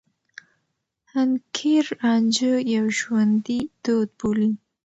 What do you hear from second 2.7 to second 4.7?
يو ژوندي دود بولي.